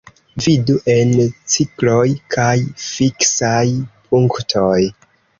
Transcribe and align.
Vidu 0.43 0.75
en 0.93 1.09
cikloj 1.55 2.07
kaj 2.35 2.55
fiksaj 2.85 3.61
punktoj. 4.15 4.79